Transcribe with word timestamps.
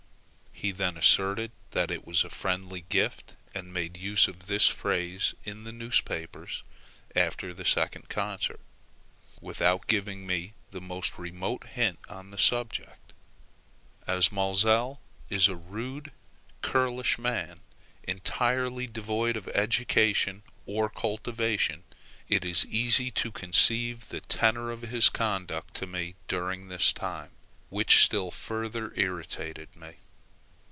He 0.53 0.69
then 0.71 0.95
asserted 0.95 1.49
that 1.71 1.89
it 1.89 2.05
was 2.05 2.23
a 2.23 2.29
friendly 2.29 2.81
gift, 2.81 3.33
and 3.51 3.73
made 3.73 3.97
use 3.97 4.27
of 4.27 4.45
this 4.45 4.67
phrase 4.67 5.33
in 5.43 5.63
the 5.63 5.71
newspapers 5.71 6.61
after 7.15 7.51
the 7.51 7.65
second 7.65 8.09
concert, 8.09 8.59
without 9.41 9.87
giving 9.87 10.27
me 10.27 10.53
the 10.69 10.79
most 10.81 11.17
remote 11.17 11.63
hint 11.65 11.97
on 12.09 12.29
the 12.29 12.37
subject. 12.37 13.11
As 14.05 14.31
Maelzel 14.31 15.01
is 15.31 15.47
a 15.47 15.55
rude, 15.55 16.11
churlish 16.63 17.17
man, 17.17 17.61
entirely 18.03 18.85
devoid 18.85 19.35
of 19.35 19.47
education 19.55 20.43
or 20.67 20.91
cultivation, 20.91 21.85
it 22.29 22.45
is 22.45 22.67
easy 22.67 23.09
to 23.09 23.31
conceive 23.31 24.09
the 24.09 24.21
tenor 24.21 24.69
of 24.69 24.83
his 24.83 25.09
conduct 25.09 25.73
to 25.75 25.87
me 25.87 26.13
during 26.27 26.67
this 26.67 26.93
time, 26.93 27.31
which 27.69 28.05
still 28.05 28.29
further 28.29 28.93
irritated 28.95 29.75
me. 29.75 29.95